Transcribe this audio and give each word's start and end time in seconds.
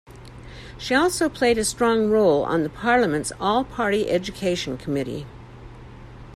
She 0.79 0.95
also 0.95 1.29
played 1.29 1.59
a 1.59 1.63
strong 1.63 2.09
role 2.09 2.41
on 2.43 2.63
the 2.63 2.71
Parliament's 2.71 3.31
All-Party 3.39 4.09
Education 4.09 4.75
Committee. 4.75 5.27